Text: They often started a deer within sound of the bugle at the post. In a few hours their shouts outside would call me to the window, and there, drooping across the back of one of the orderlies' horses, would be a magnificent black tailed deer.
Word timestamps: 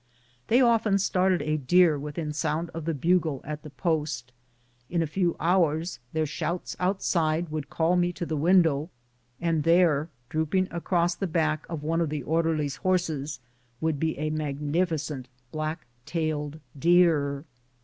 They 0.47 0.61
often 0.61 0.97
started 0.97 1.43
a 1.43 1.57
deer 1.57 1.95
within 1.99 2.33
sound 2.33 2.71
of 2.71 2.85
the 2.85 2.93
bugle 2.95 3.39
at 3.43 3.61
the 3.61 3.69
post. 3.69 4.31
In 4.89 5.03
a 5.03 5.05
few 5.05 5.35
hours 5.39 5.99
their 6.11 6.25
shouts 6.25 6.75
outside 6.79 7.49
would 7.49 7.69
call 7.69 7.95
me 7.95 8.11
to 8.13 8.25
the 8.25 8.35
window, 8.35 8.89
and 9.39 9.61
there, 9.61 10.09
drooping 10.27 10.69
across 10.71 11.13
the 11.13 11.27
back 11.27 11.67
of 11.69 11.83
one 11.83 12.01
of 12.01 12.09
the 12.09 12.23
orderlies' 12.23 12.77
horses, 12.77 13.39
would 13.79 13.99
be 13.99 14.17
a 14.17 14.31
magnificent 14.31 15.27
black 15.51 15.85
tailed 16.07 16.59
deer. 16.79 17.45